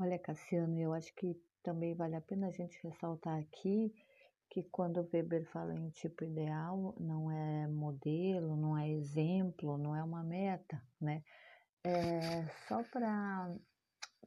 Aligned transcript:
Olha, 0.00 0.16
Cassiano, 0.16 0.78
eu 0.78 0.92
acho 0.92 1.12
que 1.16 1.34
também 1.60 1.92
vale 1.92 2.14
a 2.14 2.20
pena 2.20 2.46
a 2.46 2.50
gente 2.52 2.80
ressaltar 2.84 3.36
aqui 3.40 3.92
que 4.48 4.62
quando 4.62 5.00
o 5.00 5.08
Weber 5.12 5.44
fala 5.50 5.74
em 5.74 5.90
tipo 5.90 6.22
ideal, 6.22 6.94
não 7.00 7.28
é 7.32 7.66
modelo, 7.66 8.56
não 8.56 8.78
é 8.78 8.88
exemplo, 8.88 9.76
não 9.76 9.96
é 9.96 10.02
uma 10.04 10.22
meta, 10.22 10.80
né? 11.00 11.24
É 11.84 12.46
só 12.68 12.80
para, 12.84 13.52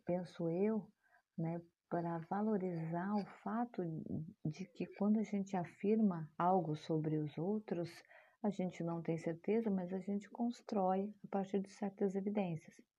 penso 0.05 0.49
eu, 0.49 0.85
né, 1.37 1.61
para 1.89 2.17
valorizar 2.29 3.15
o 3.15 3.25
fato 3.41 3.81
de 4.45 4.65
que 4.65 4.85
quando 4.85 5.19
a 5.19 5.23
gente 5.23 5.55
afirma 5.55 6.29
algo 6.37 6.75
sobre 6.75 7.15
os 7.15 7.37
outros, 7.37 7.89
a 8.43 8.49
gente 8.49 8.83
não 8.83 9.01
tem 9.01 9.17
certeza, 9.17 9.71
mas 9.71 9.93
a 9.93 9.99
gente 9.99 10.29
constrói 10.29 11.13
a 11.23 11.27
partir 11.27 11.61
de 11.61 11.69
certas 11.69 12.13
evidências. 12.13 12.90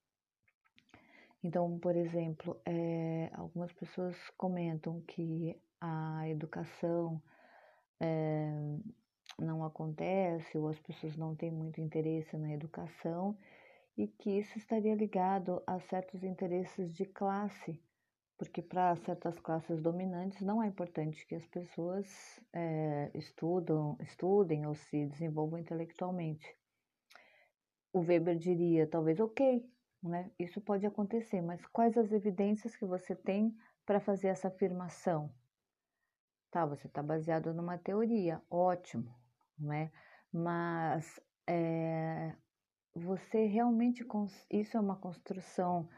Então, 1.43 1.79
por 1.79 1.96
exemplo, 1.96 2.61
é, 2.64 3.30
algumas 3.34 3.72
pessoas 3.72 4.16
comentam 4.37 5.00
que 5.00 5.60
a 5.80 6.28
educação 6.28 7.20
é, 8.00 8.52
não 9.38 9.64
acontece 9.64 10.56
ou 10.56 10.69
as 10.69 10.78
pessoas 10.78 11.16
não 11.16 11.34
têm 11.34 11.50
muito 11.50 11.80
interesse 11.80 12.36
na 12.36 12.52
educação 12.52 13.36
e 13.97 14.06
que 14.06 14.30
isso 14.38 14.56
estaria 14.56 14.95
ligado 14.95 15.62
a 15.66 15.80
certos 15.80 16.23
interesses 16.23 16.95
de 16.95 17.05
classe, 17.05 17.83
porque 18.38 18.62
para 18.62 18.97
certas 18.97 19.38
classes 19.41 19.83
dominantes 19.83 20.41
não 20.42 20.62
é 20.62 20.69
importante 20.69 21.27
que 21.27 21.34
as 21.34 21.47
pessoas 21.47 22.06
é, 22.52 23.11
estudam, 23.14 23.97
estudem 24.00 24.66
ou 24.66 24.74
se 24.74 25.06
desenvolvam 25.06 25.59
intelectualmente. 25.59 26.56
O 27.92 28.00
Weber 28.00 28.38
diria, 28.38 28.86
talvez, 28.86 29.20
ok, 29.20 29.69
né? 30.02 30.30
Isso 30.38 30.61
pode 30.61 30.84
acontecer, 30.87 31.41
mas 31.41 31.65
quais 31.66 31.97
as 31.97 32.11
evidências 32.12 32.74
que 32.74 32.84
você 32.84 33.15
tem 33.15 33.56
para 33.87 34.01
fazer 34.01 34.28
essa 34.28 34.48
afirmação? 34.48 35.33
Tá, 36.50 36.67
você 36.67 36.86
está 36.86 37.03
baseado 37.03 37.55
numa 37.55 37.78
teoria, 37.78 38.42
ótimo, 38.50 39.14
né? 39.58 39.91
Mas 40.33 41.20
é, 41.47 42.34
você 42.95 43.47
realmente, 43.47 44.05
isso 44.50 44.77
é 44.77 44.80
uma 44.80 44.97
construção 44.97 45.89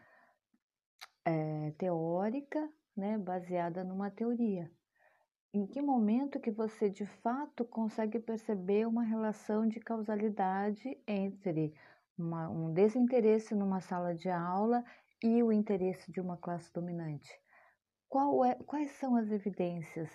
é, 1.25 1.73
teórica, 1.73 2.71
né, 2.97 3.19
baseada 3.19 3.83
numa 3.83 4.11
teoria. 4.11 4.71
Em 5.53 5.67
que 5.67 5.81
momento 5.81 6.41
que 6.41 6.51
você 6.51 6.91
de 6.91 7.07
fato 7.07 7.65
consegue 7.65 8.19
perceber 8.19 8.87
uma 8.87 9.05
relação 9.05 9.67
de 9.67 9.81
causalidade 9.81 11.01
entre 11.07 11.75
uma, 12.17 12.49
um 12.49 12.73
desinteresse 12.73 13.55
numa 13.55 13.81
sala 13.81 14.15
de 14.15 14.29
aula 14.29 14.85
e 15.23 15.43
o 15.43 15.53
interesse 15.53 16.11
de 16.13 16.21
uma 16.21 16.37
classe 16.37 16.73
dominante. 16.73 17.31
É, 18.47 18.55
quais 18.65 18.93
são 18.93 19.17
as 19.17 19.31
evidências? 19.31 20.11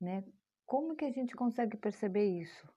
Né? 0.00 0.24
Como 0.64 0.94
que 0.94 1.04
a 1.04 1.10
gente 1.10 1.34
consegue 1.34 1.76
perceber 1.76 2.26
isso? 2.26 2.68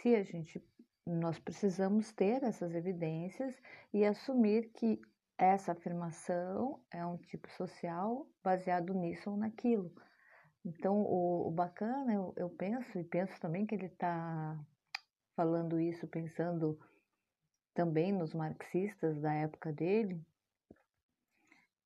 Se 0.00 0.14
a 0.14 0.22
gente, 0.22 0.64
nós 1.06 1.38
precisamos 1.38 2.12
ter 2.12 2.42
essas 2.42 2.74
evidências 2.74 3.60
e 3.92 4.04
assumir 4.04 4.70
que 4.72 5.00
essa 5.38 5.72
afirmação 5.72 6.80
é 6.90 7.04
um 7.04 7.18
tipo 7.18 7.50
social 7.50 8.26
baseado 8.42 8.94
nisso 8.94 9.30
ou 9.30 9.36
naquilo. 9.36 9.92
Então, 10.64 11.02
o, 11.02 11.48
o 11.48 11.50
bacana, 11.50 12.12
eu, 12.14 12.32
eu 12.36 12.50
penso, 12.50 12.98
e 12.98 13.04
penso 13.04 13.38
também 13.40 13.66
que 13.66 13.74
ele 13.74 13.86
está 13.86 14.58
falando 15.36 15.78
isso 15.78 16.08
pensando 16.08 16.78
também 17.76 18.10
nos 18.10 18.32
marxistas 18.32 19.20
da 19.20 19.32
época 19.34 19.70
dele, 19.70 20.18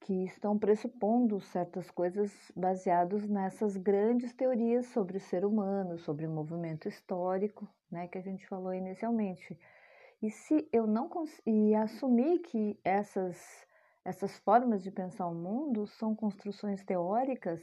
que 0.03 0.25
estão 0.25 0.57
pressupondo 0.57 1.41
certas 1.41 1.91
coisas 1.91 2.33
baseadas 2.55 3.29
nessas 3.29 3.77
grandes 3.77 4.33
teorias 4.33 4.87
sobre 4.87 5.17
o 5.17 5.21
ser 5.21 5.45
humano, 5.45 5.99
sobre 5.99 6.27
o 6.27 6.31
movimento 6.31 6.89
histórico, 6.89 7.69
né, 7.91 8.07
que 8.07 8.17
a 8.17 8.23
gente 8.23 8.47
falou 8.47 8.73
inicialmente. 8.73 9.59
E 10.23 10.31
se 10.31 10.69
eu 10.73 10.87
não 10.87 11.09
conseguir 11.09 11.75
assumir 11.75 12.39
que 12.39 12.79
essas 12.85 13.69
essas 14.03 14.39
formas 14.39 14.83
de 14.83 14.91
pensar 14.91 15.27
o 15.27 15.35
mundo 15.35 15.87
são 15.87 16.17
construções 16.17 16.83
teóricas 16.83 17.63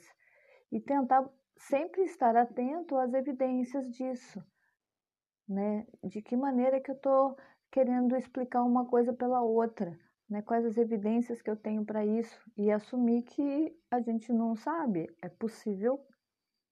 e 0.71 0.79
tentar 0.79 1.27
sempre 1.57 2.03
estar 2.03 2.35
atento 2.35 2.95
às 2.95 3.11
evidências 3.13 3.89
disso, 3.89 4.43
né? 5.47 5.87
De 6.03 6.21
que 6.21 6.37
maneira 6.37 6.79
que 6.79 6.91
eu 6.91 6.95
estou 6.95 7.35
querendo 7.71 8.15
explicar 8.15 8.63
uma 8.63 8.85
coisa 8.85 9.13
pela 9.13 9.41
outra, 9.41 9.97
né? 10.29 10.41
Quais 10.41 10.65
as 10.65 10.77
evidências 10.77 11.41
que 11.41 11.49
eu 11.49 11.55
tenho 11.55 11.85
para 11.85 12.05
isso 12.05 12.39
e 12.55 12.71
assumir 12.71 13.23
que 13.23 13.77
a 13.89 14.01
gente 14.01 14.31
não 14.31 14.55
sabe. 14.55 15.09
É 15.21 15.29
possível 15.29 15.99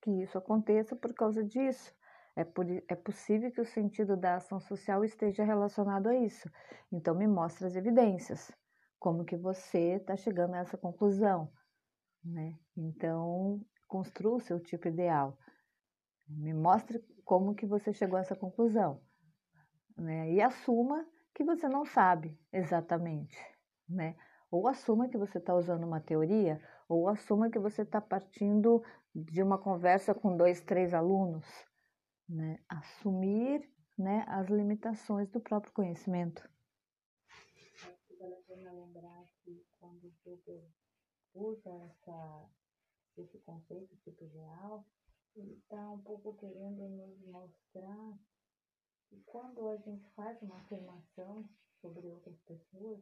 que 0.02 0.12
isso 0.12 0.38
aconteça 0.38 0.96
por 0.96 1.14
causa 1.14 1.44
disso. 1.44 1.94
É, 2.36 2.44
por, 2.44 2.66
é 2.70 2.96
possível 2.96 3.50
que 3.50 3.62
o 3.62 3.66
sentido 3.66 4.18
da 4.18 4.36
ação 4.36 4.60
social 4.60 5.06
esteja 5.06 5.44
relacionado 5.46 6.08
a 6.08 6.16
isso. 6.16 6.50
Então, 6.92 7.16
me 7.16 7.28
mostre 7.28 7.66
as 7.66 7.76
evidências. 7.76 8.52
Como 9.00 9.24
que 9.24 9.38
você 9.38 9.96
está 9.96 10.18
chegando 10.18 10.54
a 10.56 10.60
essa 10.60 10.78
conclusão, 10.78 11.50
né? 12.24 12.58
Então, 12.76 13.62
construa 13.88 14.36
o 14.36 14.42
seu 14.42 14.60
tipo 14.60 14.88
ideal. 14.88 15.38
Me 16.28 16.54
mostre 16.54 17.00
como 17.24 17.56
que 17.56 17.66
você 17.66 17.94
chegou 17.94 18.18
a 18.18 18.22
essa 18.22 18.36
conclusão 18.36 19.02
né? 19.98 20.32
E 20.32 20.42
assuma 20.42 21.06
que 21.34 21.44
você 21.44 21.68
não 21.68 21.86
sabe 21.86 22.38
exatamente, 22.52 23.38
né? 23.88 24.16
Ou 24.50 24.68
assuma 24.68 25.10
que 25.10 25.18
você 25.18 25.38
está 25.38 25.54
usando 25.56 25.84
uma 25.84 26.00
teoria, 26.00 26.62
ou 26.88 27.10
assuma 27.10 27.50
que 27.50 27.60
você 27.60 27.82
está 27.82 28.00
partindo 28.00 28.84
de 29.14 29.42
uma 29.42 29.58
conversa 29.58 30.14
com 30.14 30.36
dois, 30.36 30.62
três 30.62 30.94
alunos, 30.94 31.46
né? 32.28 32.60
Assumir, 32.70 33.70
né, 33.98 34.26
as 34.28 34.48
limitações 34.50 35.30
do 35.30 35.40
próprio 35.40 35.74
conhecimento. 35.74 36.48
Pena 38.48 38.72
lembrar 38.72 39.26
que 39.44 39.66
quando 39.80 40.14
Weber 40.26 40.64
usa 41.34 41.70
essa, 41.70 42.50
esse 43.18 43.40
conceito 43.40 43.96
tipo 43.98 44.26
real, 44.28 44.86
ele 45.36 45.54
está 45.54 45.90
um 45.92 46.02
pouco 46.02 46.36
querendo 46.36 46.88
nos 46.90 47.22
mostrar 47.28 48.18
e 49.16 49.22
quando 49.26 49.70
a 49.70 49.78
gente 49.78 50.10
faz 50.10 50.42
uma 50.42 50.58
afirmação 50.58 51.48
sobre 51.80 52.06
outras 52.08 52.38
pessoas, 52.42 53.00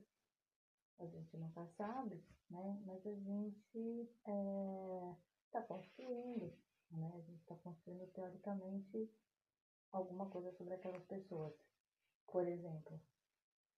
a 1.00 1.08
gente 1.08 1.36
nunca 1.38 1.66
sabe, 1.76 2.24
né? 2.52 2.82
Mas 2.86 3.06
a 3.08 3.16
gente 3.16 4.08
está 5.50 5.60
é, 5.60 5.62
construindo, 5.64 6.54
né? 6.92 7.12
A 7.16 7.22
gente 7.22 7.42
está 7.42 7.56
construindo 7.56 8.06
teoricamente 8.12 9.10
alguma 9.92 10.30
coisa 10.30 10.52
sobre 10.52 10.76
aquelas 10.76 11.04
pessoas. 11.06 11.54
Por 12.28 12.48
exemplo, 12.48 13.02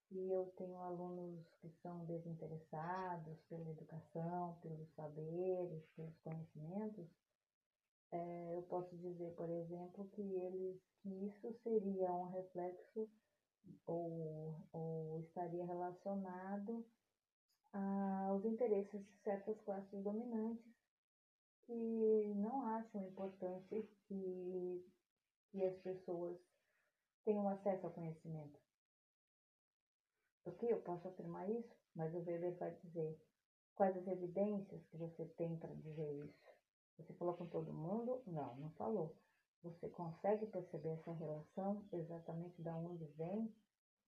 se 0.10 0.30
eu 0.30 0.48
tenho 0.58 0.78
alunos 0.78 1.48
que 1.62 1.70
são 1.82 2.06
desinteressados 2.06 3.40
pela 3.50 3.70
educação, 3.70 4.58
pelos 4.62 4.90
saberes, 4.94 5.86
pelos 5.96 6.18
conhecimentos, 6.20 7.08
é, 8.12 8.56
eu 8.56 8.62
posso 8.64 8.96
dizer, 8.98 9.34
por 9.36 9.50
exemplo, 9.50 10.08
que 10.10 10.22
eles 10.22 10.80
que 11.02 11.10
isso 11.26 11.52
seria 11.64 12.12
um 12.14 12.30
reflexo 12.30 13.08
ou, 13.86 14.68
ou 14.72 15.20
estaria 15.20 15.66
relacionado 15.66 16.84
aos 17.72 18.44
interesses 18.46 19.02
de 19.06 19.14
certas 19.24 19.60
classes 19.62 20.04
dominantes 20.04 20.74
que 21.66 22.34
não 22.38 22.66
acham 22.66 23.04
importante 23.04 23.88
que, 24.08 24.84
que 25.52 25.64
as 25.64 25.78
pessoas 25.78 26.38
tenham 27.24 27.48
acesso 27.50 27.86
ao 27.86 27.94
conhecimento. 27.94 28.60
Ok, 30.46 30.72
eu 30.72 30.80
posso 30.80 31.08
afirmar 31.08 31.50
isso, 31.50 31.76
mas 31.96 32.14
o 32.14 32.20
Weber 32.20 32.56
vai 32.58 32.72
dizer 32.84 33.20
quais 33.76 33.98
as 33.98 34.08
evidências 34.08 34.86
que 34.86 34.98
você 34.98 35.26
tem 35.38 35.58
para 35.58 35.74
dizer 35.74 36.12
isso. 36.24 36.55
Você 36.98 37.14
falou 37.14 37.36
com 37.36 37.46
todo 37.48 37.74
mundo? 37.74 38.22
Não, 38.26 38.56
não 38.56 38.70
falou. 38.72 39.16
Você 39.64 39.90
consegue 39.90 40.46
perceber 40.48 40.90
essa 40.90 41.12
relação 41.12 41.84
exatamente 41.92 42.62
de 42.62 42.70
onde 42.70 43.06
vem, 43.18 43.54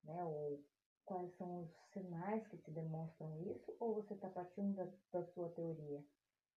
né? 0.03 0.23
Ou 0.23 0.63
quais 1.05 1.35
são 1.37 1.63
os 1.63 1.71
sinais 1.93 2.45
que 2.47 2.57
te 2.57 2.71
demonstram 2.71 3.35
isso? 3.41 3.75
Ou 3.79 3.95
você 3.95 4.13
está 4.13 4.29
partindo 4.29 4.75
da, 4.75 4.87
da 5.11 5.25
sua 5.33 5.49
teoria? 5.49 6.03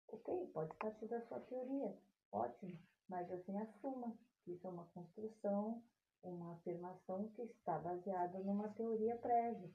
Ok, 0.09 0.50
pode 0.53 0.75
partir 0.77 1.06
da 1.06 1.21
sua 1.27 1.38
teoria, 1.41 1.97
ótimo, 2.33 2.76
mas 3.09 3.31
assim 3.31 3.56
assuma 3.59 4.19
que 4.43 4.53
isso 4.53 4.67
é 4.67 4.71
uma 4.71 4.87
construção, 4.87 5.83
uma 6.23 6.55
afirmação 6.55 7.29
que 7.29 7.43
está 7.43 7.79
baseada 7.79 8.41
numa 8.41 8.69
teoria 8.71 9.17
prévia. 9.17 9.71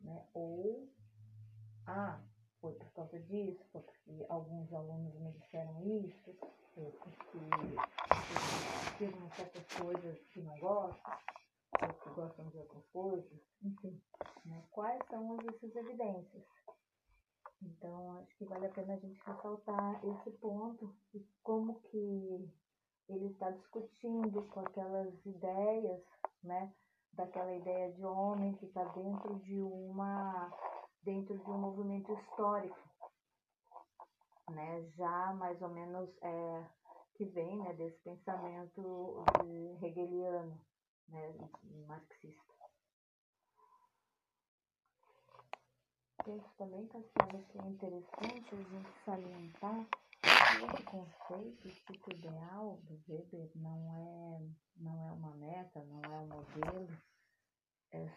Né? 0.00 0.28
Ou, 0.34 0.88
ah, 1.86 2.20
foi 2.62 2.72
por 2.74 2.90
causa 2.92 3.18
disso, 3.18 3.60
porque 3.72 4.24
alguns 4.28 4.72
alunos 4.72 5.12
me 5.18 5.32
disseram 5.32 5.82
isso, 5.82 6.32
foi 6.74 6.90
porque 6.92 7.38
afirmam 8.08 9.28
certas 9.32 9.66
coisas 9.66 10.18
que 10.32 10.40
não 10.40 10.56
gostam, 10.60 11.18
que 11.72 12.10
gostam 12.10 12.48
de 12.48 12.58
outras 12.58 12.86
coisas, 12.92 13.40
enfim. 13.64 14.00
Né? 14.44 14.62
Quais 14.70 15.00
são 15.10 15.36
essas 15.40 15.74
evidências? 15.74 16.44
Então, 17.60 18.18
acho 18.18 18.36
que 18.36 18.44
vale 18.44 18.66
a 18.66 18.70
pena 18.70 18.94
a 18.94 18.96
gente 18.96 19.20
ressaltar 19.24 20.00
esse 20.04 20.30
ponto 20.38 20.94
e 21.14 21.20
como 21.42 21.80
que 21.80 22.48
ele 23.08 23.26
está 23.26 23.50
discutindo 23.50 24.42
com 24.48 24.60
aquelas 24.60 25.14
ideias, 25.26 26.00
né? 26.42 26.72
Daquela 27.12 27.54
ideia 27.54 27.92
de 27.92 28.04
homem 28.04 28.54
que 28.54 28.64
está 28.66 28.84
dentro 28.84 29.38
de 29.40 29.60
uma 29.60 30.50
dentro 31.02 31.38
de 31.38 31.50
um 31.50 31.58
movimento 31.58 32.12
histórico, 32.12 32.78
né? 34.50 34.82
Já 34.96 35.32
mais 35.34 35.60
ou 35.62 35.68
menos 35.68 36.08
é, 36.22 36.66
que 37.14 37.24
vem 37.26 37.56
né, 37.58 37.72
desse 37.74 37.98
pensamento 38.00 39.24
hegeliano, 39.82 40.60
né, 41.08 41.50
marxista. 41.86 42.52
Penso 46.24 46.48
também, 46.56 46.86
Cassiano, 46.86 47.44
que 47.48 47.58
é 47.58 47.66
interessante 47.66 48.54
a 48.54 48.62
gente 48.62 49.04
salientar 49.04 49.86
que 50.22 50.64
esse 50.64 50.82
conceito, 50.84 51.68
tipo 51.84 52.12
ideal 52.12 52.78
do 52.84 53.02
Weber 53.08 53.50
não 53.56 53.92
é, 53.92 54.40
não 54.76 55.08
é 55.08 55.12
uma 55.12 55.34
meta, 55.34 55.82
não 55.82 56.00
é 56.04 56.18
um 56.20 56.28
modelo, 56.28 56.88
é, 57.90 58.08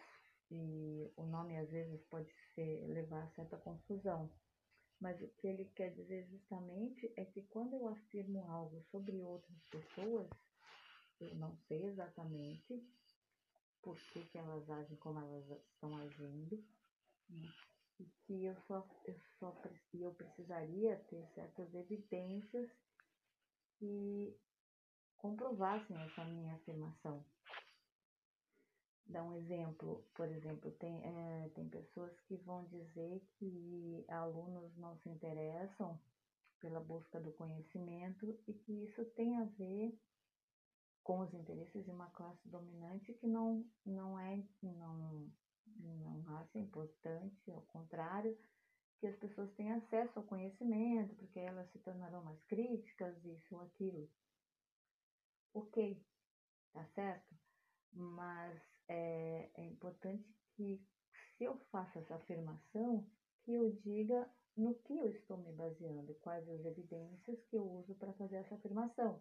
e 0.52 0.85
o 1.16 1.24
nome 1.24 1.56
às 1.56 1.70
vezes 1.70 2.02
pode 2.04 2.32
ser, 2.54 2.86
levar 2.88 3.22
a 3.22 3.30
certa 3.30 3.56
confusão. 3.56 4.30
Mas 5.00 5.20
o 5.20 5.28
que 5.28 5.46
ele 5.46 5.66
quer 5.76 5.90
dizer 5.94 6.26
justamente 6.26 7.12
é 7.16 7.24
que 7.24 7.42
quando 7.42 7.74
eu 7.74 7.88
afirmo 7.88 8.50
algo 8.50 8.82
sobre 8.90 9.20
outras 9.22 9.62
pessoas, 9.70 10.28
eu 11.20 11.34
não 11.36 11.54
sei 11.68 11.84
exatamente 11.84 12.82
por 13.82 13.96
que, 13.96 14.24
que 14.24 14.38
elas 14.38 14.68
agem 14.70 14.96
como 14.96 15.20
elas 15.20 15.48
estão 15.72 15.96
agindo, 15.98 16.64
né? 17.28 17.48
e 18.00 18.04
que 18.26 18.44
eu 18.44 18.56
só, 18.66 18.86
eu 19.06 19.18
só 19.38 19.54
eu 19.94 20.12
precisaria 20.12 20.96
ter 21.08 21.24
certas 21.34 21.74
evidências 21.74 22.68
que 23.78 24.36
comprovassem 25.18 25.96
essa 25.96 26.24
minha 26.24 26.54
afirmação. 26.54 27.24
Dar 29.06 29.22
um 29.22 29.32
exemplo, 29.32 30.04
por 30.14 30.28
exemplo, 30.28 30.70
tem, 30.72 31.00
é, 31.04 31.48
tem 31.54 31.68
pessoas 31.68 32.20
que 32.22 32.36
vão 32.36 32.64
dizer 32.66 33.20
que 33.38 34.04
alunos 34.08 34.76
não 34.76 34.96
se 34.96 35.08
interessam 35.08 35.98
pela 36.60 36.80
busca 36.80 37.20
do 37.20 37.32
conhecimento 37.32 38.36
e 38.48 38.52
que 38.52 38.72
isso 38.84 39.04
tem 39.14 39.36
a 39.36 39.44
ver 39.44 39.96
com 41.04 41.20
os 41.20 41.32
interesses 41.32 41.84
de 41.84 41.90
uma 41.92 42.10
classe 42.10 42.48
dominante 42.48 43.14
que 43.14 43.28
não, 43.28 43.64
não 43.84 44.18
é, 44.18 44.42
não, 44.60 45.32
não 45.78 46.36
acha 46.38 46.58
importante, 46.58 47.48
ao 47.52 47.62
contrário, 47.62 48.36
que 48.98 49.06
as 49.06 49.16
pessoas 49.16 49.52
tenham 49.52 49.76
acesso 49.76 50.18
ao 50.18 50.24
conhecimento, 50.24 51.14
porque 51.14 51.38
elas 51.38 51.68
se 51.70 51.78
tornarão 51.78 52.24
mais 52.24 52.42
críticas, 52.44 53.24
isso 53.24 53.54
ou 53.54 53.60
aquilo. 53.62 54.10
Ok, 55.54 56.02
tá 56.72 56.84
certo? 56.94 57.36
Mas 57.92 58.75
é, 58.88 59.50
é 59.54 59.64
importante 59.64 60.28
que, 60.54 60.80
se 61.36 61.44
eu 61.44 61.56
faço 61.70 61.98
essa 61.98 62.14
afirmação, 62.14 63.06
que 63.44 63.52
eu 63.52 63.70
diga 63.72 64.28
no 64.56 64.74
que 64.74 64.96
eu 64.96 65.08
estou 65.08 65.36
me 65.38 65.52
baseando, 65.52 66.14
quais 66.16 66.48
as 66.48 66.64
evidências 66.64 67.38
que 67.44 67.56
eu 67.56 67.64
uso 67.64 67.94
para 67.94 68.12
fazer 68.14 68.36
essa 68.36 68.54
afirmação. 68.54 69.20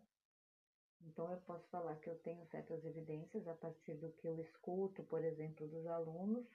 Então, 1.02 1.30
eu 1.30 1.38
posso 1.42 1.68
falar 1.70 1.96
que 1.98 2.10
eu 2.10 2.18
tenho 2.20 2.46
certas 2.48 2.84
evidências 2.86 3.48
a 3.48 3.54
partir 3.54 3.96
do 3.96 4.12
que 4.14 4.28
eu 4.28 4.40
escuto, 4.40 5.04
por 5.04 5.24
exemplo, 5.24 5.68
dos 5.68 5.86
alunos, 5.86 6.48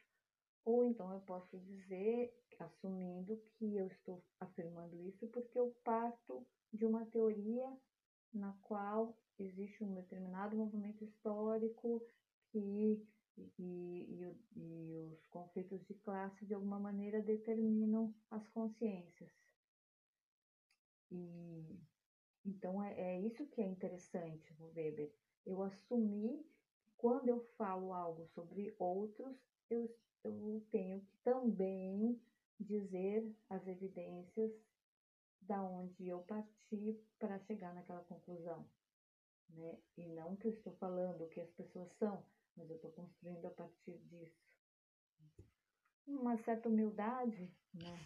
ou 0.64 0.84
então 0.84 1.12
eu 1.12 1.20
posso 1.20 1.58
dizer, 1.58 2.34
assumindo 2.58 3.36
que 3.58 3.76
eu 3.76 3.86
estou 3.86 4.22
afirmando 4.38 5.00
isso 5.02 5.26
porque 5.28 5.58
eu 5.58 5.74
parto 5.84 6.46
de 6.72 6.84
uma 6.84 7.06
teoria 7.06 7.66
na 8.32 8.52
qual 8.62 9.16
existe 9.38 9.82
um 9.82 9.94
determinado 9.94 10.56
movimento 10.56 11.04
histórico 11.04 12.02
e, 12.54 13.06
e, 13.58 14.36
e 14.56 15.08
os 15.12 15.26
conflitos 15.26 15.84
de 15.86 15.94
classe 15.94 16.44
de 16.44 16.54
alguma 16.54 16.78
maneira 16.78 17.22
determinam 17.22 18.14
as 18.30 18.46
consciências. 18.48 19.30
E 21.10 21.80
então 22.44 22.82
é, 22.82 22.98
é 22.98 23.20
isso 23.20 23.46
que 23.46 23.60
é 23.60 23.66
interessante 23.66 24.54
Weber. 24.74 25.12
Eu 25.44 25.62
assumir 25.62 26.44
que 26.80 26.90
quando 26.96 27.28
eu 27.28 27.40
falo 27.56 27.92
algo 27.92 28.26
sobre 28.26 28.74
outros, 28.78 29.36
eu, 29.68 29.94
eu 30.24 30.64
tenho 30.70 31.00
que 31.00 31.16
também 31.18 32.20
dizer 32.58 33.34
as 33.48 33.66
evidências 33.66 34.52
da 35.40 35.62
onde 35.62 36.06
eu 36.06 36.20
parti 36.20 36.98
para 37.18 37.38
chegar 37.40 37.74
naquela 37.74 38.02
conclusão. 38.04 38.66
Né? 39.48 39.78
E 39.96 40.06
não 40.08 40.36
que 40.36 40.46
eu 40.46 40.52
estou 40.52 40.72
falando 40.74 41.24
o 41.24 41.28
que 41.28 41.40
as 41.40 41.50
pessoas 41.52 41.90
são, 41.94 42.24
mas 42.60 42.68
eu 42.68 42.76
estou 42.76 42.90
construindo 42.90 43.46
a 43.46 43.50
partir 43.50 43.98
disso. 44.04 44.38
Uma 46.06 46.36
certa 46.38 46.68
humildade, 46.68 47.50
né? 47.72 47.98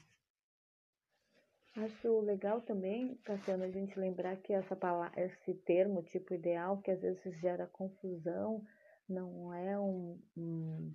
Acho 1.76 2.20
legal 2.20 2.60
também, 2.60 3.16
Cassiano, 3.24 3.64
a 3.64 3.70
gente 3.70 3.98
lembrar 3.98 4.36
que 4.36 4.52
essa 4.52 4.76
palavra, 4.76 5.20
esse 5.20 5.54
termo 5.54 6.04
tipo 6.04 6.32
ideal, 6.32 6.80
que 6.80 6.90
às 6.92 7.00
vezes 7.00 7.40
gera 7.40 7.66
confusão, 7.66 8.64
não 9.08 9.52
é 9.52 9.76
um, 9.76 10.20
um, 10.36 10.94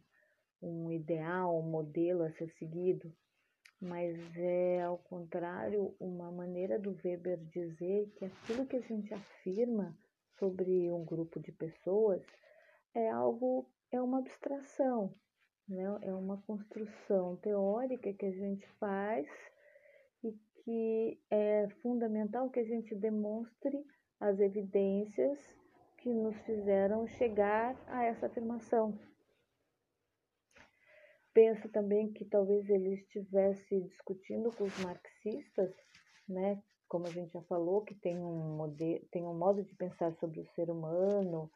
um 0.61 0.91
ideal, 0.91 1.59
um 1.59 1.69
modelo 1.69 2.23
a 2.23 2.31
ser 2.31 2.49
seguido, 2.57 3.13
mas 3.81 4.17
é, 4.37 4.83
ao 4.83 4.97
contrário, 4.99 5.93
uma 5.99 6.31
maneira 6.31 6.79
do 6.79 6.97
Weber 7.03 7.39
dizer 7.47 8.09
que 8.15 8.23
aquilo 8.23 8.65
que 8.65 8.77
a 8.77 8.81
gente 8.81 9.13
afirma 9.13 9.97
sobre 10.37 10.89
um 10.89 11.03
grupo 11.03 11.41
de 11.41 11.51
pessoas 11.51 12.21
é 12.93 13.09
algo, 13.09 13.69
é 13.91 14.01
uma 14.01 14.19
abstração, 14.19 15.13
né? 15.67 15.83
é 16.01 16.13
uma 16.13 16.41
construção 16.43 17.37
teórica 17.37 18.13
que 18.13 18.25
a 18.25 18.31
gente 18.31 18.67
faz 18.79 19.27
e 20.23 20.31
que 20.63 21.21
é 21.29 21.67
fundamental 21.81 22.49
que 22.49 22.59
a 22.59 22.65
gente 22.65 22.95
demonstre 22.95 23.85
as 24.19 24.39
evidências 24.39 25.37
que 25.97 26.13
nos 26.13 26.35
fizeram 26.41 27.07
chegar 27.07 27.75
a 27.87 28.03
essa 28.05 28.27
afirmação. 28.27 28.97
Penso 31.33 31.69
também 31.69 32.11
que 32.11 32.25
talvez 32.25 32.69
ele 32.69 32.95
estivesse 32.95 33.81
discutindo 33.81 34.51
com 34.55 34.63
os 34.63 34.77
marxistas, 34.79 35.73
né, 36.27 36.61
como 36.87 37.05
a 37.05 37.11
gente 37.11 37.31
já 37.31 37.41
falou, 37.43 37.83
que 37.83 37.93
tem 37.95 38.17
um, 38.17 38.57
modelo, 38.57 39.05
tem 39.11 39.23
um 39.23 39.37
modo 39.37 39.63
de 39.63 39.75
pensar 39.75 40.11
sobre 40.15 40.39
o 40.41 40.47
ser 40.55 40.69
humano, 40.69 41.49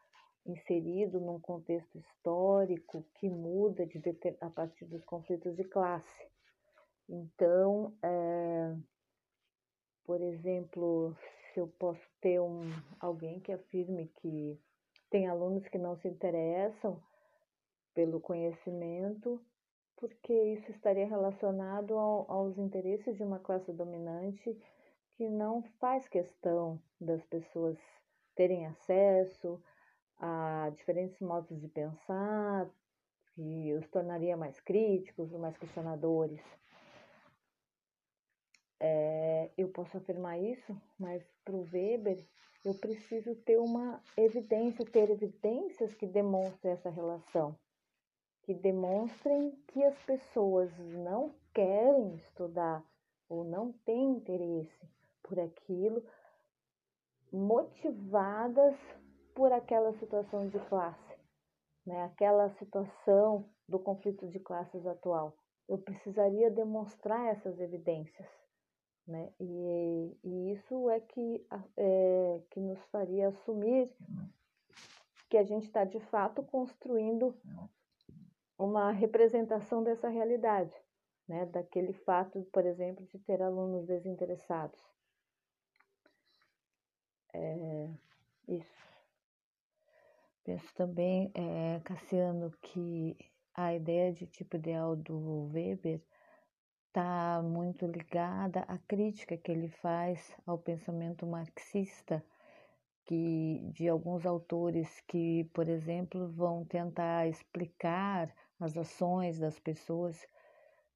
inserido 0.46 1.20
num 1.20 1.40
contexto 1.40 1.98
histórico 1.98 3.06
que 3.16 3.30
muda 3.30 3.86
de, 3.86 4.02
a 4.42 4.50
partir 4.50 4.86
dos 4.86 5.04
conflitos 5.04 5.56
de 5.56 5.64
classe. 5.64 6.28
Então, 7.08 7.94
é, 8.02 8.76
por 10.06 10.22
exemplo, 10.22 11.16
se 11.54 11.60
eu 11.60 11.68
posso 11.80 12.06
ter 12.20 12.40
um, 12.40 12.62
alguém 13.00 13.40
que 13.40 13.52
afirme 13.52 14.08
que 14.22 14.60
tem 15.10 15.28
alunos 15.28 15.68
que 15.68 15.78
não 15.78 15.96
se 15.96 16.08
interessam 16.08 17.02
pelo 17.94 18.20
conhecimento, 18.20 19.40
porque 19.96 20.34
isso 20.34 20.72
estaria 20.72 21.06
relacionado 21.06 21.98
ao, 21.98 22.30
aos 22.30 22.58
interesses 22.58 23.16
de 23.16 23.24
uma 23.24 23.40
classe 23.40 23.72
dominante 23.72 24.58
que 25.16 25.30
não 25.30 25.62
faz 25.80 26.08
questão 26.08 26.82
das 27.00 27.24
pessoas 27.26 27.78
terem 28.36 28.66
acesso 28.66 29.62
a 30.26 30.70
diferentes 30.70 31.20
modos 31.20 31.60
de 31.60 31.68
pensar, 31.68 32.70
que 33.36 33.74
os 33.74 33.86
tornaria 33.90 34.38
mais 34.38 34.58
críticos, 34.62 35.34
mais 35.34 35.58
questionadores. 35.58 36.40
É, 38.80 39.52
eu 39.58 39.68
posso 39.68 39.98
afirmar 39.98 40.40
isso, 40.40 40.82
mas 40.98 41.22
para 41.44 41.54
o 41.54 41.68
Weber 41.70 42.26
eu 42.64 42.74
preciso 42.76 43.36
ter 43.36 43.58
uma 43.58 44.02
evidência, 44.16 44.86
ter 44.86 45.10
evidências 45.10 45.94
que 45.94 46.08
demonstrem 46.08 46.72
essa 46.72 46.90
relação, 46.90 47.60
que 48.44 48.54
demonstrem 48.54 49.52
que 49.68 49.84
as 49.84 49.98
pessoas 50.04 50.72
não 50.78 51.36
querem 51.54 52.16
estudar 52.16 52.82
ou 53.28 53.44
não 53.44 53.74
têm 53.86 54.12
interesse 54.12 54.88
por 55.22 55.38
aquilo, 55.38 56.02
motivadas 57.30 58.78
por 59.34 59.52
aquela 59.52 59.94
situação 59.94 60.48
de 60.48 60.60
classe, 60.68 61.18
né? 61.86 62.04
aquela 62.04 62.50
situação 62.52 63.50
do 63.68 63.80
conflito 63.80 64.28
de 64.28 64.40
classes 64.40 64.86
atual. 64.86 65.36
Eu 65.68 65.78
precisaria 65.78 66.52
demonstrar 66.52 67.28
essas 67.32 67.60
evidências. 67.60 68.28
Né? 69.08 69.34
E, 69.40 70.18
e 70.24 70.52
isso 70.52 70.90
é 70.90 71.00
que, 71.00 71.46
é 71.78 72.42
que 72.52 72.60
nos 72.60 72.80
faria 72.86 73.30
assumir 73.30 73.92
que 75.30 75.38
a 75.38 75.44
gente 75.44 75.66
está 75.66 75.84
de 75.84 76.00
fato 76.00 76.44
construindo 76.44 77.36
uma 78.58 78.92
representação 78.92 79.84
dessa 79.84 80.08
realidade. 80.08 80.74
né, 81.28 81.46
daquele 81.46 81.94
fato, 81.94 82.44
por 82.52 82.66
exemplo, 82.66 83.06
de 83.06 83.18
ter 83.20 83.42
alunos 83.42 83.86
desinteressados. 83.86 84.80
É, 87.34 87.90
isso. 88.48 88.83
Penso 90.44 90.74
também, 90.76 91.32
é, 91.34 91.80
Cassiano, 91.86 92.52
que 92.62 93.16
a 93.54 93.74
ideia 93.74 94.12
de 94.12 94.28
tipo 94.28 94.58
ideal 94.58 94.94
do 94.94 95.50
Weber 95.54 96.02
está 96.88 97.42
muito 97.42 97.86
ligada 97.88 98.60
à 98.68 98.78
crítica 98.78 99.38
que 99.38 99.52
ele 99.52 99.70
faz 99.70 100.36
ao 100.46 100.58
pensamento 100.58 101.26
marxista, 101.26 102.24
que 103.06 103.62
de 103.74 103.88
alguns 103.88 104.26
autores 104.26 105.02
que, 105.08 105.46
por 105.54 105.70
exemplo, 105.70 106.30
vão 106.34 106.66
tentar 106.66 107.28
explicar 107.28 108.34
as 108.60 108.78
ações 108.78 109.40
das 109.40 109.58
pessoas 109.60 110.28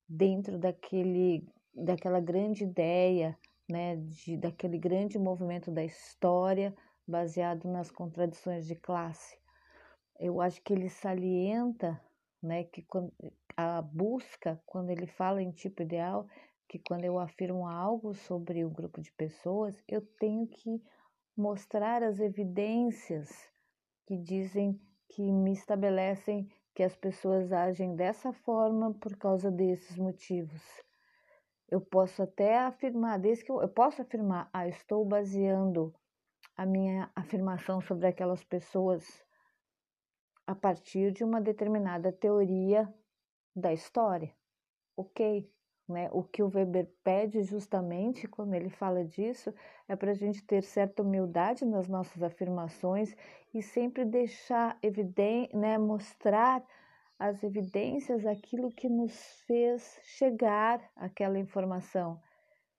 dentro 0.07 0.59
daquele, 0.59 1.47
daquela 1.73 2.19
grande 2.19 2.65
ideia, 2.65 3.37
né, 3.69 3.95
de, 3.95 4.35
daquele 4.35 4.77
grande 4.77 5.17
movimento 5.17 5.71
da 5.71 5.83
história 5.85 6.75
baseado 7.07 7.67
nas 7.67 7.89
contradições 7.89 8.67
de 8.67 8.75
classe. 8.75 9.37
Eu 10.19 10.41
acho 10.41 10.61
que 10.61 10.73
ele 10.73 10.89
salienta 10.89 12.01
né? 12.41 12.63
Que 12.63 12.85
a 13.55 13.81
busca, 13.81 14.61
quando 14.65 14.89
ele 14.89 15.07
fala 15.07 15.41
em 15.41 15.51
tipo 15.51 15.81
ideal, 15.81 16.27
que 16.67 16.79
quando 16.79 17.05
eu 17.05 17.17
afirmo 17.17 17.67
algo 17.67 18.13
sobre 18.13 18.63
um 18.63 18.69
grupo 18.69 19.01
de 19.01 19.11
pessoas, 19.13 19.81
eu 19.87 20.01
tenho 20.01 20.47
que 20.47 20.81
mostrar 21.35 22.03
as 22.03 22.19
evidências 22.19 23.29
que 24.05 24.17
dizem 24.17 24.79
que 25.09 25.21
me 25.21 25.53
estabelecem 25.53 26.49
que 26.73 26.83
as 26.83 26.95
pessoas 26.95 27.51
agem 27.51 27.95
dessa 27.95 28.31
forma 28.31 28.93
por 28.93 29.15
causa 29.17 29.49
desses 29.49 29.97
motivos. 29.97 30.61
Eu 31.69 31.81
posso 31.81 32.21
até 32.21 32.59
afirmar, 32.59 33.19
desde 33.19 33.43
que 33.43 33.51
eu, 33.51 33.61
eu 33.61 33.69
posso 33.69 34.01
afirmar, 34.01 34.49
ah, 34.53 34.67
estou 34.67 35.03
baseando 35.03 35.93
a 36.55 36.65
minha 36.65 37.09
afirmação 37.15 37.79
sobre 37.81 38.07
aquelas 38.07 38.43
pessoas 38.43 39.23
a 40.45 40.55
partir 40.55 41.11
de 41.11 41.23
uma 41.23 41.41
determinada 41.41 42.11
teoria 42.11 42.91
da 43.55 43.73
história. 43.73 44.33
Ok? 44.95 45.51
Né? 45.87 46.09
O 46.11 46.23
que 46.23 46.43
o 46.43 46.49
Weber 46.53 46.89
pede 47.03 47.43
justamente 47.43 48.27
quando 48.27 48.53
ele 48.53 48.69
fala 48.69 49.05
disso 49.05 49.53
é 49.87 49.95
para 49.95 50.11
a 50.11 50.15
gente 50.15 50.43
ter 50.45 50.63
certa 50.63 51.01
humildade 51.01 51.65
nas 51.65 51.87
nossas 51.87 52.21
afirmações 52.21 53.15
e 53.53 53.61
sempre 53.61 54.03
deixar 54.03 54.77
evidente, 54.81 55.55
né, 55.55 55.77
mostrar 55.77 56.63
as 57.17 57.41
evidências, 57.43 58.25
aquilo 58.25 58.71
que 58.71 58.89
nos 58.89 59.41
fez 59.47 59.99
chegar 60.03 60.81
àquela 60.95 61.39
informação. 61.39 62.21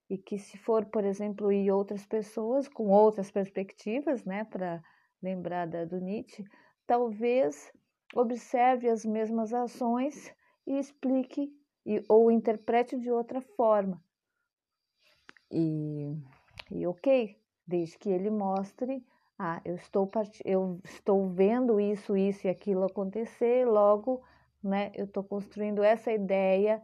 E 0.09 0.17
que 0.17 0.39
se 0.39 0.57
for, 0.57 0.87
por 0.87 1.05
exemplo, 1.05 1.53
e 1.53 1.71
outras 1.71 2.07
pessoas 2.07 2.67
com 2.67 2.89
outras 2.89 3.31
perspectivas, 3.31 4.25
né, 4.25 4.45
para 4.45 4.83
lembrar 5.23 5.67
da, 5.67 5.85
do 5.85 6.01
Nietzsche, 6.01 6.45
talvez 6.87 7.71
observe 8.15 8.89
as 8.89 9.05
mesmas 9.05 9.53
ações 9.53 10.33
e 10.67 10.79
explique 10.79 11.53
e, 11.85 12.03
ou 12.09 12.31
interprete 12.31 12.99
de 12.99 13.11
outra 13.11 13.41
forma. 13.41 14.03
E, 15.51 16.15
e 16.71 16.87
ok, 16.87 17.37
desde 17.67 17.99
que 17.99 18.11
ele 18.11 18.31
mostre, 18.31 19.05
ah, 19.39 19.61
eu 19.65 19.75
estou, 19.77 20.11
eu 20.45 20.81
estou 20.85 21.29
vendo 21.29 21.81
isso, 21.81 22.17
isso 22.17 22.47
e 22.47 22.51
aquilo 22.51 22.85
acontecer, 22.85 23.67
logo, 23.67 24.23
né, 24.63 24.91
eu 24.95 25.05
estou 25.05 25.23
construindo 25.23 25.83
essa 25.83 26.13
ideia 26.13 26.83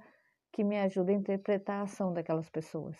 que 0.54 0.62
me 0.62 0.78
ajuda 0.78 1.10
a 1.10 1.16
interpretar 1.16 1.80
a 1.80 1.82
ação 1.82 2.12
daquelas 2.12 2.48
pessoas. 2.48 2.96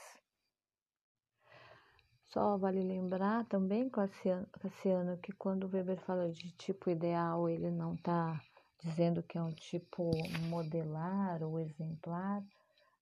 Só 2.26 2.58
vale 2.58 2.82
lembrar 2.82 3.46
também, 3.46 3.88
Cassiano, 3.88 5.16
que 5.22 5.30
quando 5.34 5.62
o 5.62 5.70
Weber 5.70 6.00
fala 6.00 6.32
de 6.32 6.50
tipo 6.56 6.90
ideal, 6.90 7.48
ele 7.48 7.70
não 7.70 7.94
está 7.94 8.40
dizendo 8.82 9.22
que 9.22 9.38
é 9.38 9.42
um 9.42 9.52
tipo 9.52 10.10
modelar 10.48 11.44
ou 11.44 11.60
exemplar, 11.60 12.42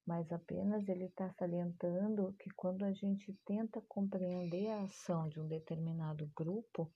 mas 0.05 0.31
apenas 0.31 0.87
ele 0.87 1.05
está 1.05 1.31
salientando 1.31 2.31
que 2.33 2.51
quando 2.51 2.85
a 2.85 2.93
gente 2.93 3.33
tenta 3.43 3.81
compreender 3.87 4.67
a 4.69 4.83
ação 4.83 5.29
de 5.29 5.39
um 5.39 5.47
determinado 5.47 6.29
grupo, 6.35 6.91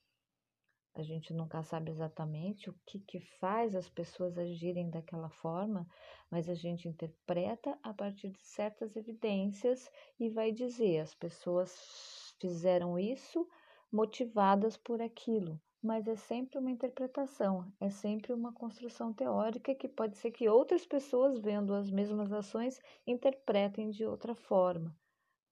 a 0.98 1.04
gente 1.04 1.32
nunca 1.32 1.62
sabe 1.62 1.92
exatamente 1.92 2.72
o 2.72 2.76
que, 2.84 3.00
que 3.00 3.20
faz 3.20 3.76
as 3.76 3.88
pessoas 3.88 4.36
agirem 4.36 4.90
daquela 4.90 5.30
forma, 5.30 5.88
mas 6.30 6.50
a 6.50 6.56
gente 6.56 6.88
interpreta 6.88 7.78
a 7.84 7.94
partir 7.94 8.32
de 8.32 8.44
certas 8.44 8.96
evidências 8.96 9.92
e 10.20 10.28
vai 10.28 10.52
dizer 10.52 11.00
as 11.00 11.14
pessoas 11.14 12.34
fizeram 12.40 12.98
isso 12.98 13.48
motivadas 13.92 14.76
por 14.76 15.00
aquilo, 15.00 15.62
mas 15.84 16.08
é 16.08 16.16
sempre 16.16 16.58
uma 16.58 16.72
interpretação, 16.72 17.72
é 17.80 17.92
sempre 17.92 18.34
uma 18.34 18.52
construção 18.52 19.14
teórica 19.14 19.76
que 19.76 19.88
pode 19.88 20.18
ser 20.18 20.32
que 20.32 20.50
outras 20.50 20.84
pessoas, 20.84 21.38
vendo 21.38 21.76
as 21.76 21.92
mesmas 21.92 22.34
ações, 22.34 22.82
interpretem 23.06 23.92
de 23.92 24.04
outra 24.04 24.34
forma, 24.34 24.98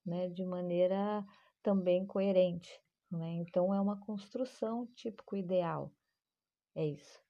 né, 0.03 0.27
de 0.27 0.43
maneira 0.43 1.23
também 1.61 2.03
coerente. 2.03 2.84
Né? 3.11 3.33
Então, 3.33 3.73
é 3.73 3.79
uma 3.81 3.99
construção 3.99 4.87
típico 4.95 5.35
ideal. 5.35 5.95
É 6.75 6.85
isso. 6.85 7.24